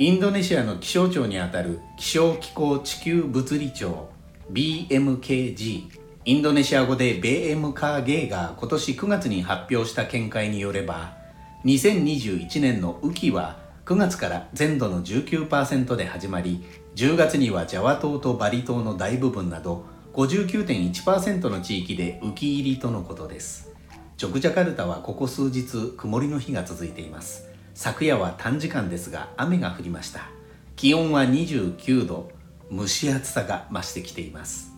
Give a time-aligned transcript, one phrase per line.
[0.00, 4.08] インドネシアの気象庁にあたる気象気候地球物理庁
[4.50, 5.90] BMKG
[6.24, 11.18] インドネシア語でベームカーゲーが今年9月に発表した見解によれば
[11.66, 16.64] 2021年の雨季は9月から全土の19%で始まり
[16.94, 23.70] 10月にはジャワ島とバリ島の大部分など59.1%の地域で雨季入りとのことです。
[24.16, 27.49] ジョクジャカルタはここ数日曇りの日が続いています。
[27.82, 30.28] 昨夜は短時間ですが雨が降りました。
[30.76, 32.30] 気温は29度。
[32.70, 34.72] 蒸し暑さが増してきています。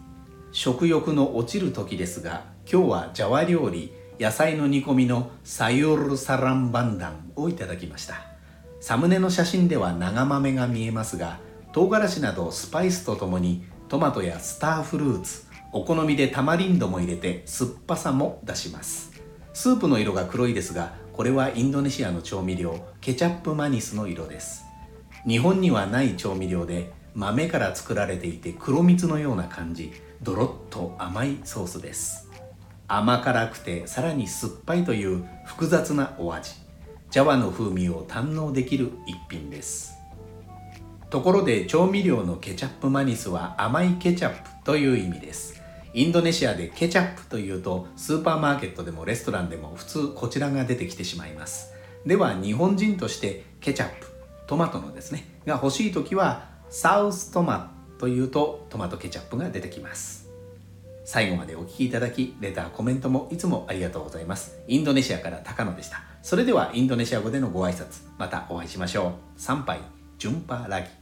[0.53, 8.15] 食欲の落ちる時ですが今日はジャワ料理野菜の煮込みのサユルサランバンダンをいただきました。
[8.79, 11.41] サムネの写真では長豆が見えますが
[11.73, 15.43] 唐辛子などスパイスとともにトマトやスターフルーツ
[15.73, 19.11] お好みでタマリンドも入れて酸っぱさも出します。
[19.55, 24.65] スープの色が黒いですがこれはインドネシアの調味料ケチャップマニスの色です。
[25.27, 29.93] 日本にはない調味料で豆から作られていて黒蜜のような感じ。
[30.23, 32.31] ドロッと甘いソースです。
[32.89, 36.53] 甘辛くてさらに酸っぱいという複雑なお味。
[37.11, 39.95] ジャワの風味を堪能できる一品です。
[41.11, 45.62] ところで調味料のケチャップマニスは甘いケチャップという意味です。
[45.95, 51.73] インドネシアでケチャップというとスーパーマーケットでもレストランでも普通こちらが出てきてしまいます。
[52.07, 54.07] では日本人としてケチャップ
[54.47, 60.31] トマトのですねが欲しい時はサウストマというとトマトケチャップが出てきます。
[61.05, 64.59] 最後までお聴きいただきレターコメントもいつもありがとうございます。
[64.69, 66.03] インドネシアから高野でした。
[66.23, 69.13] それではインドネシア語でのご挨拶またお会いしましょう。
[69.41, 69.81] 参拝
[70.19, 71.02] ジュンパラギ。